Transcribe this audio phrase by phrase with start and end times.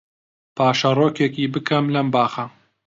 [0.55, 2.45] پاشەرۆکێکی بکەم لەم باخە